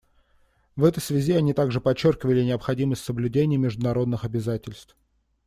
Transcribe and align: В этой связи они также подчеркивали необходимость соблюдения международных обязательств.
В 0.75 0.83
этой 0.83 0.99
связи 0.99 1.33
они 1.33 1.53
также 1.53 1.79
подчеркивали 1.79 2.41
необходимость 2.43 3.03
соблюдения 3.03 3.57
международных 3.57 4.25
обязательств. 4.25 4.97